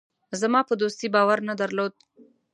[0.41, 1.93] زما په دوستۍ باور نه درلود.